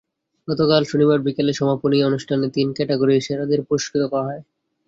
গতকাল 0.47 0.81
শনিবার 0.85 1.19
বিকেলে 1.25 1.53
সমাপনী 1.53 1.97
অনুষ্ঠানে 2.09 2.45
তিন 2.55 2.67
ক্যাটাগরির 2.73 3.25
সেরাদের 3.27 3.59
পুরস্কৃত 3.67 4.03
করা 4.11 4.25
হয়। 4.27 4.41